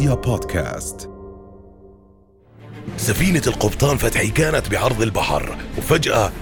رؤيا 0.00 0.14
بودكاست. 0.14 1.10
سفينة 2.96 3.42
القبطان 3.46 3.96
فتحي 3.96 4.28
كانت 4.28 4.68
بعرض 4.68 5.02
البحر 5.02 5.56
وفجأة 5.78 6.32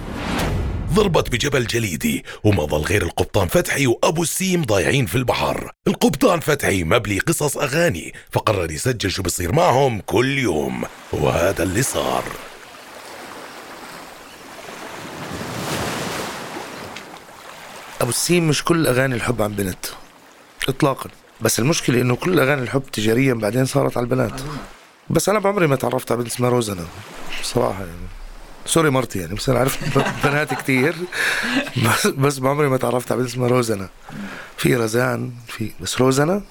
ضربت 0.93 1.29
بجبل 1.29 1.67
جليدي 1.67 2.25
وما 2.43 2.65
ظل 2.65 2.81
غير 2.81 3.01
القبطان 3.01 3.47
فتحي 3.47 3.87
وأبو 3.87 4.23
السيم 4.23 4.63
ضايعين 4.63 5.05
في 5.05 5.15
البحر. 5.15 5.71
القبطان 5.87 6.39
فتحي 6.39 6.83
مبلي 6.83 7.19
قصص 7.19 7.57
أغاني 7.57 8.13
فقرر 8.31 8.71
يسجل 8.71 9.11
شو 9.11 9.23
بصير 9.23 9.51
معهم 9.51 10.01
كل 10.05 10.37
يوم 10.37 10.83
وهذا 11.13 11.63
اللي 11.63 11.81
صار. 11.83 12.23
أبو 18.01 18.09
السيم 18.09 18.47
مش 18.47 18.63
كل 18.63 18.87
أغاني 18.87 19.15
الحب 19.15 19.41
عن 19.41 19.53
بنت 19.53 19.85
اطلاقا. 20.69 21.09
بس 21.41 21.59
المشكلة 21.59 22.01
إنه 22.01 22.15
كل 22.15 22.39
أغاني 22.39 22.61
الحب 22.61 22.83
تجاريا 22.93 23.33
بعدين 23.33 23.65
صارت 23.65 23.97
على 23.97 24.03
البنات. 24.03 24.41
بس 25.09 25.29
أنا 25.29 25.39
بعمري 25.39 25.67
ما 25.67 25.75
تعرفت 25.75 26.11
على 26.11 26.21
بنت 26.21 26.31
اسمها 26.31 26.49
روزنا 26.49 26.85
بصراحة 27.41 27.79
يعني. 27.79 28.07
سوري 28.65 28.89
مرتي 28.89 29.19
يعني 29.19 29.33
بس 29.35 29.49
أنا 29.49 29.59
عرفت 29.59 29.79
بنات 30.27 30.53
كتير. 30.53 30.95
بس 31.85 32.07
بس 32.07 32.39
بعمري 32.39 32.67
ما 32.69 32.77
تعرفت 32.77 33.11
على 33.11 33.21
بنت 33.21 33.29
اسمها 33.29 33.47
روزنا 33.47 33.89
في 34.57 34.75
رزان 34.75 35.31
في 35.47 35.71
بس 35.81 36.01
روزنا 36.01 36.41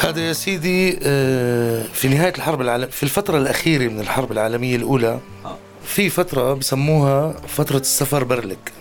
هذا 0.00 0.20
يا 0.28 0.32
سيدي 0.32 0.98
آه، 1.02 1.82
في 1.92 2.08
نهاية 2.08 2.32
الحرب 2.36 2.60
العالمية 2.60 2.90
في 2.90 3.02
الفترة 3.02 3.38
الأخيرة 3.38 3.88
من 3.88 4.00
الحرب 4.00 4.32
العالمية 4.32 4.76
الأولى 4.76 5.20
في 5.84 6.10
فترة 6.10 6.54
بسموها 6.54 7.32
فترة 7.48 7.78
السفر 7.78 8.24
برلك. 8.24 8.72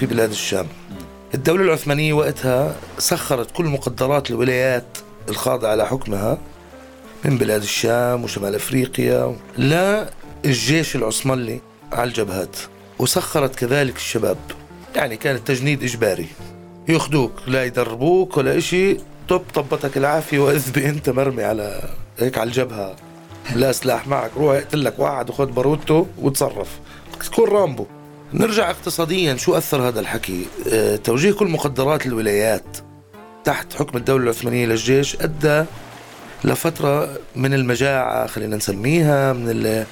في 0.00 0.06
بلاد 0.06 0.30
الشام. 0.30 0.66
الدولة 1.34 1.62
العثمانية 1.62 2.12
وقتها 2.12 2.76
سخرت 2.98 3.50
كل 3.50 3.64
مقدرات 3.64 4.30
الولايات 4.30 4.98
الخاضعة 5.28 5.74
لحكمها 5.74 6.38
من 7.24 7.38
بلاد 7.38 7.62
الشام 7.62 8.24
وشمال 8.24 8.54
أفريقيا 8.54 9.36
للجيش 9.58 10.96
العثماني 10.96 11.60
على 11.92 12.08
الجبهات. 12.08 12.56
وسخرت 12.98 13.54
كذلك 13.54 13.96
الشباب. 13.96 14.36
يعني 14.96 15.16
كان 15.16 15.34
التجنيد 15.34 15.82
إجباري. 15.82 16.26
ياخذوك 16.88 17.32
لا 17.46 17.64
يدربوك 17.64 18.36
ولا 18.36 18.58
إشي. 18.58 18.96
طب 19.28 19.42
طبتك 19.54 19.96
العافية 19.96 20.38
وإذ 20.38 20.78
أنت 20.78 21.10
مرمي 21.10 21.44
على 21.44 21.90
هيك 22.18 22.38
على 22.38 22.48
الجبهة. 22.48 22.96
لا 23.54 23.72
سلاح 23.72 24.06
معك 24.06 24.30
روح 24.36 24.54
اقتل 24.54 24.84
لك 24.84 24.98
واحد 24.98 25.30
وخذ 25.30 25.46
باروتو 25.46 26.06
وتصرف. 26.18 26.68
تكون 27.20 27.48
رامبو. 27.48 27.86
نرجع 28.34 28.70
اقتصاديا 28.70 29.36
شو 29.36 29.56
أثر 29.56 29.88
هذا 29.88 30.00
الحكي؟ 30.00 30.46
آه 30.72 30.96
توجيه 30.96 31.32
كل 31.32 31.46
مقدرات 31.48 32.06
الولايات 32.06 32.76
تحت 33.44 33.72
حكم 33.72 33.98
الدولة 33.98 34.24
العثمانية 34.24 34.66
للجيش 34.66 35.16
أدى 35.20 35.64
لفترة 36.44 37.18
من 37.36 37.54
المجاعة 37.54 38.26
خلينا 38.26 38.56
نسميها 38.56 39.32
من 39.32 39.50
ال 39.50 39.86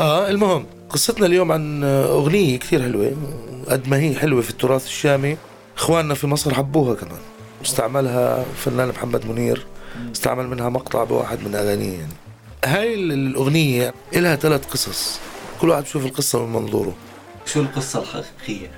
آه 0.00 0.30
المهم 0.30 0.66
قصتنا 0.90 1.26
اليوم 1.26 1.52
عن 1.52 1.84
أغنية 1.84 2.58
كثير 2.58 2.82
حلوة 2.82 3.12
قد 3.68 3.88
ما 3.88 3.96
هي 3.98 4.14
حلوة 4.14 4.42
في 4.42 4.50
التراث 4.50 4.86
الشامي. 4.86 5.36
إخواننا 5.76 6.14
في 6.14 6.26
مصر 6.26 6.54
حبوها 6.54 6.94
كمان. 6.94 7.20
استعملها 7.64 8.44
فنان 8.56 8.88
محمد 8.88 9.26
منير 9.26 9.66
استعمل 10.12 10.48
منها 10.48 10.68
مقطع 10.68 11.04
بواحد 11.04 11.38
من 11.44 11.54
أغانيه 11.54 11.98
يعني. 11.98 12.12
هاي 12.64 12.94
الأغنية 12.94 13.94
إلها 14.16 14.36
ثلاث 14.36 14.66
قصص 14.66 15.18
كل 15.60 15.68
واحد 15.68 15.82
بشوف 15.82 16.06
القصة 16.06 16.46
من 16.46 16.52
منظوره. 16.52 16.94
شو 17.52 17.60
القصة 17.60 18.02
الحقيقية؟ 18.02 18.70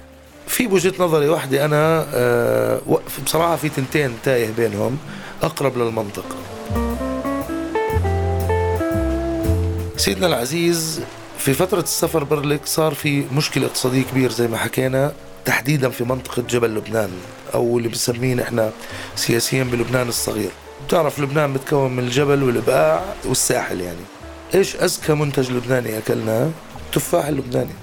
في 0.46 0.66
بوجهة 0.66 0.92
نظري 0.98 1.28
واحدة 1.28 1.64
أنا 1.64 2.06
آه 2.14 2.80
بصراحة 3.26 3.56
في 3.56 3.68
تنتين 3.68 4.14
تايه 4.24 4.50
بينهم 4.50 4.98
أقرب 5.42 5.78
للمنطق. 5.78 6.36
سيدنا 9.96 10.26
العزيز 10.26 11.00
في 11.38 11.54
فترة 11.54 11.80
السفر 11.80 12.24
برلك 12.24 12.60
صار 12.64 12.94
في 12.94 13.24
مشكلة 13.32 13.66
اقتصادية 13.66 14.02
كبير 14.02 14.30
زي 14.30 14.48
ما 14.48 14.56
حكينا 14.56 15.12
تحديدا 15.44 15.88
في 15.88 16.04
منطقة 16.04 16.42
جبل 16.42 16.74
لبنان 16.74 17.10
أو 17.54 17.78
اللي 17.78 17.88
بنسميه 17.88 18.34
نحن 18.34 18.70
سياسيا 19.16 19.64
بلبنان 19.64 20.08
الصغير. 20.08 20.50
بتعرف 20.86 21.18
لبنان 21.18 21.52
بتكون 21.52 21.96
من 21.96 22.04
الجبل 22.04 22.42
والبقاع 22.42 23.04
والساحل 23.24 23.80
يعني. 23.80 24.04
إيش 24.54 24.76
أزكى 24.76 25.14
منتج 25.14 25.50
لبناني 25.50 25.98
أكلناه؟ 25.98 26.50
التفاح 26.86 27.26
اللبناني. 27.26 27.74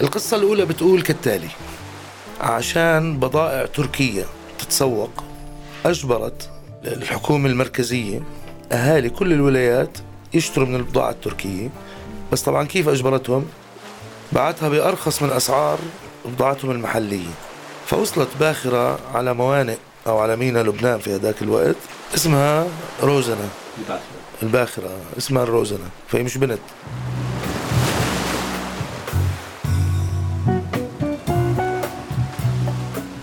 القصة 0.00 0.36
الأولى 0.36 0.64
بتقول 0.66 1.02
كالتالي. 1.02 1.48
عشان 2.40 3.18
بضائع 3.18 3.66
تركية 3.66 4.24
تتسوق 4.58 5.24
أجبرت 5.86 6.50
الحكومة 6.84 7.48
المركزية 7.48 8.22
أهالي 8.72 9.10
كل 9.10 9.32
الولايات 9.32 9.98
يشتروا 10.34 10.66
من 10.66 10.76
البضاعة 10.76 11.10
التركية. 11.10 11.68
بس 12.32 12.42
طبعا 12.42 12.66
كيف 12.66 12.88
أجبرتهم؟ 12.88 13.46
بعتها 14.32 14.68
بأرخص 14.68 15.22
من 15.22 15.30
أسعار 15.30 15.78
بضاعتهم 16.24 16.70
المحلية. 16.70 17.30
فوصلت 17.86 18.28
باخرة 18.40 18.98
على 19.14 19.34
موانئ 19.34 19.76
أو 20.06 20.18
على 20.18 20.36
ميناء 20.36 20.62
لبنان 20.62 20.98
في 20.98 21.14
هذاك 21.14 21.42
الوقت 21.42 21.76
اسمها 22.14 22.66
روزنا 23.02 23.48
الباخرة. 23.78 24.02
الباخرة 24.42 24.90
اسمها 25.18 25.42
الروزنا 25.42 25.88
فهي 26.08 26.22
مش 26.22 26.38
بنت. 26.38 26.60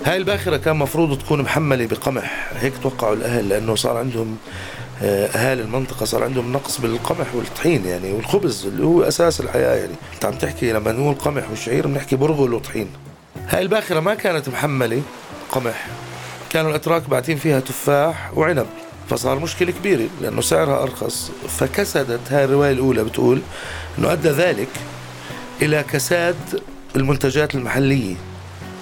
هاي 0.08 0.18
الباخرة 0.18 0.58
كان 0.58 0.76
مفروض 0.76 1.20
تكون 1.20 1.42
محملة 1.42 1.86
بقمح. 1.86 2.52
هيك 2.60 2.74
توقعوا 2.84 3.14
الأهل 3.14 3.50
لأنه 3.50 3.76
صار 3.76 3.98
عندهم 3.98 4.38
آه، 5.02 5.28
أهالي 5.28 5.62
المنطقة 5.62 6.06
صار 6.06 6.24
عندهم 6.24 6.54
نقص 6.54 6.82
بالقمح 6.82 7.36
والطحين 7.36 7.86
يعني 7.86 8.12
والخبز 8.12 8.66
اللي 8.66 8.84
هو 8.84 9.04
أساس 9.04 9.42
الحياة 9.42 9.76
يعني. 9.76 9.94
أنت 10.14 10.26
عم 10.26 10.34
تحكي 10.34 10.72
لما 10.72 10.92
نقول 10.92 11.16
قمح 11.16 11.52
وشعير 11.52 11.88
بنحكي 11.88 12.16
برغل 12.16 12.54
وطحين. 12.54 12.90
هاي 13.50 13.62
الباخرة 13.62 14.00
ما 14.00 14.16
كانت 14.16 14.50
محملة 14.50 15.02
قمح. 15.52 15.88
كانوا 16.50 16.70
الأتراك 16.70 17.10
باعتين 17.10 17.38
فيها 17.38 17.60
تفاح 17.60 18.38
وعنب. 18.38 18.68
فصار 19.10 19.40
مشكلة 19.40 19.72
كبيرة 19.72 20.08
لأنه 20.22 20.42
سعرها 20.42 20.84
أرخص. 20.84 21.32
فكسدت 21.50 22.32
هاي 22.32 22.46
الرواية 22.46 22.72
الأولى 22.72 23.04
بتقول 23.04 23.42
أنه 24.00 24.12
أدى 24.12 24.30
ذلك 24.30 24.70
إلى 25.62 25.84
كساد 25.84 26.62
المنتجات 26.96 27.56
المحلية. 27.56 28.16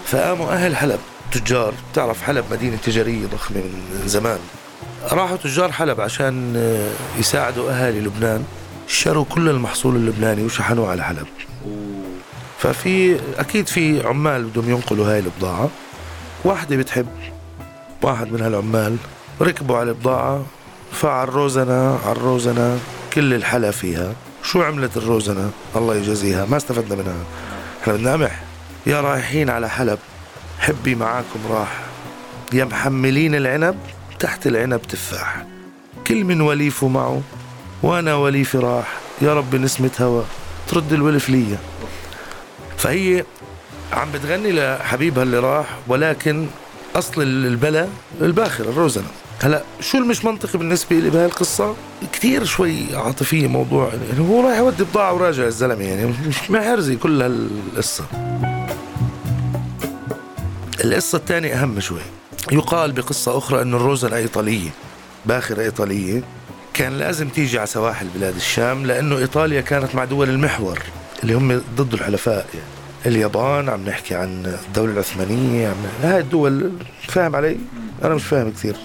فقاموا 0.05 0.51
أهل 0.51 0.75
حلب. 0.75 0.99
تجار. 1.39 1.73
تعرف 1.93 2.21
حلب 2.21 2.45
مدينة 2.51 2.77
تجارية 2.77 3.27
ضخمة 3.27 3.57
من 3.57 4.07
زمان. 4.07 4.39
راحوا 5.11 5.37
تجار 5.37 5.71
حلب 5.71 6.01
عشان 6.01 6.55
يساعدوا 7.19 7.71
أهالي 7.71 7.99
لبنان. 7.99 8.45
شروا 8.87 9.25
كل 9.25 9.49
المحصول 9.49 9.95
اللبناني 9.95 10.43
وشحنوه 10.43 10.91
على 10.91 11.03
حلب. 11.03 11.27
ففي 12.59 13.19
أكيد 13.37 13.67
في 13.67 14.07
عمال 14.07 14.43
بدهم 14.43 14.69
ينقلوا 14.69 15.11
هاي 15.11 15.19
البضاعة. 15.19 15.69
واحدة 16.43 16.75
بتحب 16.75 17.07
واحد 18.01 18.31
من 18.31 18.41
هالعمال 18.41 18.97
ركبوا 19.41 19.77
على 19.77 19.89
البضاعة 19.89 20.45
فعل 20.91 21.29
روزنا 21.29 21.99
على 22.05 22.11
الروزنا 22.11 22.77
كل 23.13 23.33
الحلا 23.33 23.71
فيها. 23.71 24.13
شو 24.43 24.63
عملت 24.63 24.97
الروزنا 24.97 25.49
الله 25.75 25.95
يجزيها 25.95 26.45
ما 26.45 26.57
استفدنا 26.57 26.95
منها. 26.95 27.23
إحنا 27.81 27.93
بدنا 27.93 28.13
قمح. 28.13 28.43
يا 28.85 29.01
رايحين 29.01 29.49
على 29.49 29.69
حلب. 29.69 29.99
حبي 30.65 30.95
معاكم 30.95 31.39
راح. 31.49 31.79
يا 32.53 32.65
محملين 32.65 33.35
العنب 33.35 33.75
تحت 34.19 34.47
العنب 34.47 34.81
تفاح. 34.81 35.45
كل 36.07 36.23
من 36.23 36.41
وليفه 36.41 36.87
معه 36.87 37.21
وأنا 37.83 38.15
وليفي 38.15 38.57
راح. 38.57 38.93
يا 39.21 39.33
رب 39.33 39.55
نسمة 39.55 39.91
هوا 40.01 40.23
ترد 40.67 40.93
الولف 40.93 41.29
ليا. 41.29 41.57
فهي 42.77 43.23
عم 43.93 44.11
بتغني 44.11 44.51
لحبيبها 44.51 45.23
اللي 45.23 45.39
راح 45.39 45.65
ولكن 45.87 46.47
أصل 46.95 47.21
البلا 47.21 47.87
الباخر 48.21 48.63
الروزنة. 48.63 49.07
هلا 49.41 49.63
شو 49.79 49.97
المش 49.97 50.25
منطقي 50.25 50.59
بالنسبة 50.59 50.95
لي 50.99 51.09
بهاي 51.09 51.25
القصة؟ 51.25 51.75
كثير 52.13 52.43
شوي 52.43 52.95
عاطفية 52.95 53.47
موضوع 53.47 53.91
يعني 54.09 54.29
هو 54.29 54.47
رايح 54.47 54.57
يودي 54.57 54.83
بضاعة 54.83 55.13
وراجع 55.13 55.43
الزلمة 55.43 55.83
يعني 55.83 56.13
مش 56.27 56.51
محرزي 56.51 56.95
كل 56.95 57.21
هالقصة. 57.21 58.05
القصة 60.83 61.17
الثانية 61.17 61.63
أهم 61.63 61.79
شوي. 61.79 62.01
يقال 62.51 62.91
بقصة 62.91 63.37
أخرى 63.37 63.61
أن 63.61 63.73
الروزنة 63.73 64.15
إيطالية 64.15 64.69
باخرة 65.25 65.61
إيطالية 65.61 66.23
كان 66.73 66.97
لازم 66.97 67.29
تيجي 67.29 67.57
على 67.57 67.67
سواحل 67.67 68.07
بلاد 68.15 68.35
الشام 68.35 68.85
لأنه 68.85 69.17
إيطاليا 69.17 69.61
كانت 69.61 69.95
مع 69.95 70.05
دول 70.05 70.29
المحور 70.29 70.79
اللي 71.23 71.33
هم 71.33 71.61
ضد 71.75 71.93
الحلفاء. 71.93 72.45
يعني. 72.53 72.65
اليابان 73.05 73.69
عم 73.69 73.85
نحكي 73.85 74.15
عن 74.15 74.57
الدولة 74.67 74.93
العثمانية 74.93 75.67
عم 75.67 75.75
هاي 76.03 76.19
الدول 76.19 76.71
فاهم 77.07 77.35
علي؟ 77.35 77.57
أنا 78.03 78.15
مش 78.15 78.23
فاهم 78.23 78.51
كثير. 78.51 78.75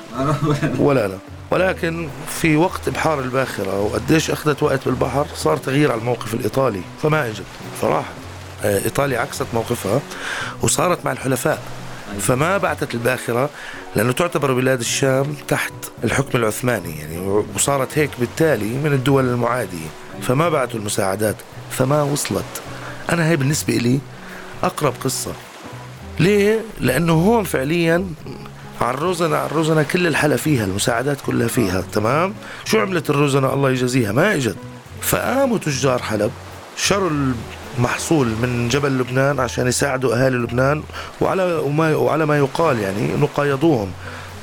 ولا 0.78 1.06
أنا. 1.06 1.18
ولكن 1.50 2.08
في 2.40 2.56
وقت 2.56 2.88
إبحار 2.88 3.20
الباخرة 3.20 3.80
وقديش 3.80 4.30
أخذت 4.30 4.62
وقت 4.62 4.84
بالبحر 4.86 5.26
صار 5.34 5.56
تغيير 5.56 5.92
على 5.92 6.00
الموقف 6.00 6.34
الإيطالي. 6.34 6.80
فما 7.02 7.26
إجت. 7.28 7.42
آه، 8.64 8.84
إيطاليا 8.84 9.20
عكست 9.20 9.46
موقفها 9.54 10.00
وصارت 10.62 11.04
مع 11.04 11.12
الحلفاء. 11.12 11.62
فما 12.18 12.58
بعثت 12.58 12.94
الباخرة 12.94 13.50
لأنه 13.96 14.12
تعتبر 14.12 14.52
بلاد 14.52 14.80
الشام 14.80 15.34
تحت 15.48 15.72
الحكم 16.04 16.38
العثماني 16.38 16.98
يعني 16.98 17.44
وصارت 17.54 17.98
هيك 17.98 18.10
بالتالي 18.18 18.78
من 18.78 18.92
الدول 18.92 19.24
المعادية. 19.24 19.88
فما 20.22 20.48
بعثوا 20.48 20.80
المساعدات 20.80 21.36
فما 21.70 22.02
وصلت. 22.02 22.62
أنا 23.12 23.28
هي 23.28 23.36
بالنسبة 23.36 23.74
لي 23.74 23.98
أقرب 24.62 24.94
قصة. 25.04 25.32
ليه؟ 26.20 26.60
لأنه 26.80 27.12
هون 27.12 27.44
فعليا 27.44 28.06
عالروزنة 28.80 29.36
عالروزنة 29.36 29.82
كل 29.82 30.06
الحلا 30.06 30.36
فيها 30.36 30.64
المساعدات 30.64 31.20
كلها 31.26 31.48
فيها 31.48 31.80
تمام؟ 31.92 32.34
شو 32.64 32.80
عملت 32.80 33.10
الروزنة؟ 33.10 33.54
الله 33.54 33.70
يجازيها 33.70 34.12
ما 34.12 34.34
إجت. 34.34 34.56
فقاموا 35.02 35.58
تجار 35.58 36.02
حلب 36.02 36.30
شروا 36.76 37.10
المحصول 37.78 38.26
من 38.26 38.68
جبل 38.68 38.98
لبنان 38.98 39.40
عشان 39.40 39.66
يساعدوا 39.66 40.14
أهالي 40.14 40.36
لبنان 40.36 40.82
وعلى 41.20 41.42
وما 41.54 41.94
وعلى 41.94 42.26
ما 42.26 42.38
يقال 42.38 42.78
يعني 42.78 43.14
إنه 43.14 43.28
قايضوهم 43.34 43.92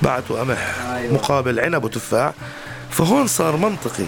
بعثوا 0.01 0.39
قمح 0.39 0.75
أيوة. 0.95 1.13
مقابل 1.13 1.59
عنب 1.59 1.83
وتفاح. 1.83 2.33
فهون 2.89 3.27
صار 3.27 3.57
منطقي. 3.57 4.05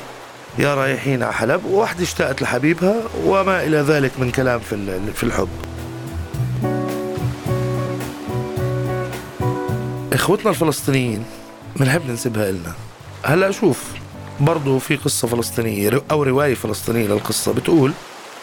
يا 0.57 0.75
رايحين 0.75 1.23
على 1.23 1.33
حلب 1.33 1.65
وواحدة 1.65 2.03
اشتاقت 2.03 2.41
لحبيبها 2.41 2.95
وما 3.25 3.63
إلى 3.63 3.77
ذلك 3.77 4.11
من 4.19 4.31
كلام 4.31 4.59
في 4.59 4.99
في 5.15 5.23
الحب. 5.23 5.49
إخوتنا 10.13 10.49
الفلسطينيين 10.49 11.23
بنحب 11.75 12.01
ننسبها 12.09 12.49
إلنا؟ 12.49 12.73
هلأ 13.23 13.51
شوف 13.51 13.83
برضو 14.39 14.79
في 14.79 14.95
قصة 14.95 15.27
فلسطينية 15.27 16.01
أو 16.11 16.23
رواية 16.23 16.55
فلسطينية 16.55 17.07
للقصة. 17.07 17.53
بتقول 17.53 17.91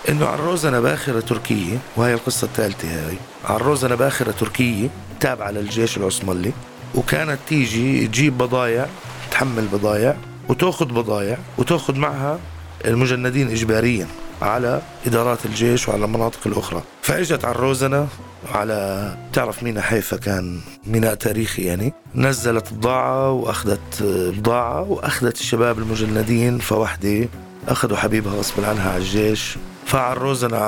إنه 0.09 0.27
عروزة 0.27 0.81
بآخرة 0.81 1.21
تركية 1.21 1.79
وهي 1.97 2.15
القصة 2.15 2.45
الثالثة 2.45 2.89
هاي. 2.89 3.17
عروزة 3.45 3.95
بآخرة 3.95 4.31
تركية 4.31 4.89
تابعة 5.21 5.51
للجيش 5.51 5.97
العثماني 5.97 6.53
وكانت 6.95 7.39
تيجي 7.49 8.07
تجيب 8.07 8.39
بضايع 8.39 8.87
تحمل 9.31 9.67
بضايع 9.67 10.17
وتأخذ 10.49 10.87
بضايع 10.87 11.39
وتأخذ 11.59 11.97
معها 11.97 12.39
المجندين 12.85 13.51
إجباريا 13.51 14.07
على 14.43 14.83
إدارات 15.07 15.47
الجيش 15.47 15.89
وعلى 15.89 16.05
المناطق 16.05 16.47
الأخرى. 16.47 16.83
فإجت 17.03 17.45
على 17.45 17.55
الروزنة 17.55 18.09
على 18.55 19.17
تعرف 19.33 19.63
مينا 19.63 19.81
حيفا 19.83 20.17
كان 20.17 20.61
ميناء 20.87 21.15
تاريخي 21.15 21.63
يعني 21.63 21.93
نزلت 22.15 22.73
بضاعة 22.73 23.31
وأخذت 23.31 24.03
بضاعة 24.39 24.83
وأخذت 24.83 25.41
الشباب 25.41 25.79
المجندين 25.79 26.59
فوحدة 26.59 27.29
أخذوا 27.69 27.97
حبيبها 27.97 28.35
غصب 28.35 28.65
عنها 28.65 28.91
على 28.91 29.03
الجيش. 29.03 29.57
على 29.95 30.13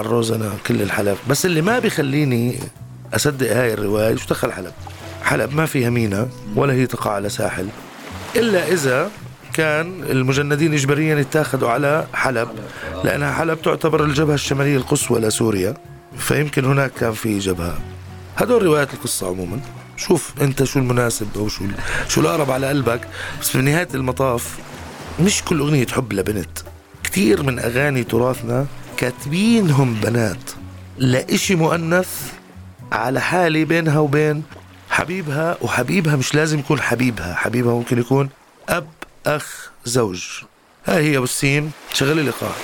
الروزنة 0.01 0.53
كل 0.67 0.83
الحلب. 0.83 1.17
بس 1.29 1.47
اللي 1.47 1.63
ما 1.63 1.79
بيخليني 1.79 2.59
أصدق 3.15 3.53
هاي 3.57 3.75
الرواية 3.75 4.17
شو 4.17 4.27
دخل 4.29 4.53
حلب؟ 4.53 4.73
حلب 5.23 5.55
ما 5.55 5.67
فيها 5.67 5.91
مينا 5.91 6.29
ولا 6.57 6.73
هي 6.73 6.87
تقع 6.87 7.11
على 7.11 7.29
ساحل 7.29 7.69
إلا 8.37 8.69
إذا 8.69 9.11
كان 9.53 10.03
المجندين 10.11 10.75
إجباريا 10.75 11.19
يتاخذوا 11.19 11.71
على 11.71 12.07
حلب 12.15 12.49
لأنها 13.05 13.33
حلب 13.33 13.63
تعتبر 13.63 14.05
الجبهة 14.05 14.35
الشمالية 14.35 14.77
القصوى 14.77 15.21
لسوريا 15.21 15.75
فيمكن 16.19 16.65
هناك 16.65 16.93
كان 16.93 17.13
في 17.13 17.39
جبهة. 17.39 17.79
هدول 18.37 18.63
روايات 18.63 18.95
القصة 18.95 19.29
عموما. 19.29 19.61
شوف 19.97 20.33
أنت 20.41 20.65
شو 20.65 20.79
المناسب 20.79 21.29
أو 21.37 21.49
شو 21.49 21.65
شو 22.09 22.21
الأقرب 22.21 22.51
على 22.51 22.69
قلبك. 22.69 23.01
بس 23.41 23.49
في 23.49 23.59
نهاية 23.59 23.89
المطاف 23.95 24.59
مش 25.21 25.43
كل 25.43 25.59
أغنية 25.59 25.87
حب 25.87 26.13
لبنت 26.13 26.59
كتير 27.05 27.43
من 27.43 27.59
أغاني 27.59 28.05
تراثنا 28.05 28.67
كاتبينهم 28.99 29.95
بنات. 29.95 30.51
لإشي 30.99 31.55
مؤنث 31.55 32.33
على 32.93 33.21
حالة 33.21 33.65
بينها 33.65 33.99
وبين 33.99 34.43
حبيبها 34.91 35.57
وحبيبها 35.63 36.17
مش 36.17 36.35
لازم 36.35 36.59
يكون 36.59 36.81
حبيبها 36.81 37.35
حبيبها 37.35 37.75
ممكن 37.75 37.99
يكون 37.99 38.29
أب 38.69 38.87
أخ 39.27 39.71
زوج. 39.85 40.25
هاي 40.87 41.05
هي 41.05 41.17
أبو 41.17 41.25
السيم 41.25 41.71
شغلي 41.93 42.23
لقاء 42.23 42.57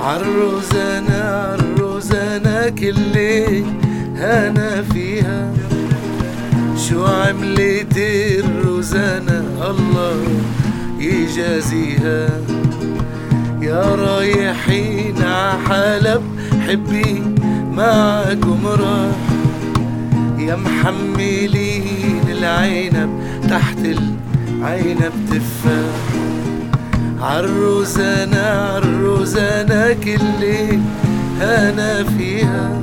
عالروزانة 0.00 1.14
عالروزانة 1.14 2.68
كل 2.68 3.18
هنا 4.16 4.82
فيها. 4.82 5.71
شو 6.92 7.04
عملت 7.04 7.96
الروزانة؟ 8.44 9.44
الله 9.70 10.16
يجازيها. 10.98 12.28
يا 13.62 13.94
رايحين 13.94 15.22
ع 15.22 15.56
حلب 15.68 16.22
حبي 16.68 17.22
معكم 17.72 18.66
راح. 18.66 19.20
يا 20.38 20.56
محملين 20.56 22.24
العنب 22.28 23.10
تحت 23.50 23.78
العنب 23.78 25.12
تفاح 25.30 26.02
عالروزانة 27.20 28.40
عالروزانة 28.40 29.92
كل 29.92 30.42
هنا 31.40 32.04
فيها. 32.04 32.80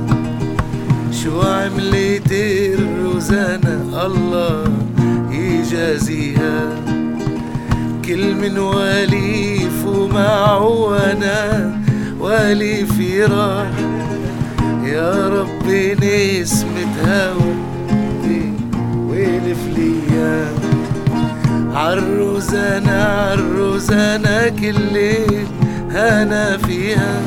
شو 1.22 1.40
عملت 1.42 2.32
الروزانة؟ 2.32 3.69
الله 4.10 4.64
يجازيها 5.30 6.68
كل 8.04 8.34
من 8.34 8.58
وليف 8.58 9.86
ومعه 9.86 10.64
وأنا 10.64 11.72
ولي 12.20 12.86
في 12.86 13.24
راح. 13.24 13.70
يا 14.84 15.28
ربي 15.28 15.94
نسمة 15.94 16.94
هوا 17.06 17.54
والف 19.08 19.58
ليا. 19.76 20.48
عالروزانة 21.74 22.92
عالروزانة 22.92 24.48
كل 24.48 24.96
هنا 25.90 26.56
فيها. 26.56 27.20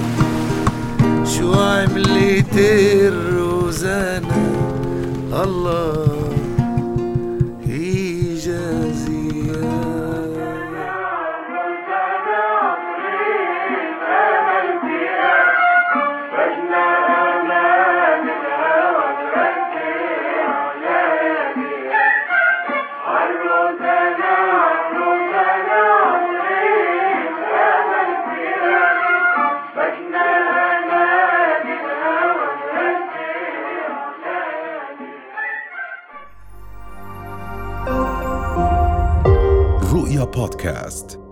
شو 1.26 1.54
عملت 1.54 2.56
الروزانة؟ 2.58 4.54
الله 5.44 6.13
رؤيا 40.24 40.32
بودكاست 40.32 41.23